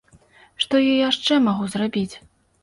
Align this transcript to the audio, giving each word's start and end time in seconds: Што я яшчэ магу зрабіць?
Што 0.63 0.79
я 0.83 0.95
яшчэ 1.09 1.37
магу 1.49 1.69
зрабіць? 1.75 2.15